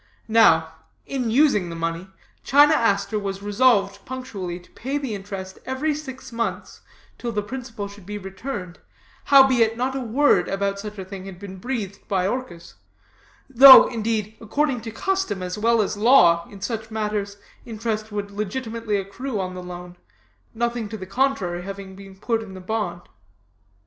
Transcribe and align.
"Now, 0.27 0.73
in 1.05 1.29
using 1.29 1.69
the 1.69 1.75
money, 1.75 2.07
China 2.43 2.73
Aster 2.73 3.19
was 3.19 3.43
resolved 3.43 4.03
punctually 4.03 4.59
to 4.59 4.71
pay 4.71 4.97
the 4.97 5.13
interest 5.13 5.59
every 5.63 5.93
six 5.93 6.31
months 6.31 6.81
till 7.19 7.31
the 7.31 7.43
principal 7.43 7.87
should 7.87 8.07
be 8.07 8.17
returned, 8.17 8.79
howbeit 9.25 9.77
not 9.77 9.95
a 9.95 9.99
word 10.01 10.47
about 10.47 10.79
such 10.79 10.97
a 10.97 11.05
thing 11.05 11.25
had 11.27 11.37
been 11.37 11.57
breathed 11.57 11.99
by 12.07 12.25
Orchis; 12.27 12.73
though, 13.47 13.85
indeed, 13.89 14.35
according 14.41 14.81
to 14.81 14.91
custom, 14.91 15.43
as 15.43 15.55
well 15.59 15.83
as 15.83 15.95
law, 15.97 16.47
in 16.49 16.61
such 16.61 16.89
matters, 16.89 17.37
interest 17.63 18.11
would 18.11 18.31
legitimately 18.31 18.97
accrue 18.97 19.39
on 19.39 19.53
the 19.53 19.61
loan, 19.61 19.97
nothing 20.55 20.89
to 20.89 20.97
the 20.97 21.05
contrary 21.05 21.61
having 21.61 21.95
been 21.95 22.15
put 22.17 22.41
in 22.41 22.55
the 22.55 22.59
bond. 22.59 23.01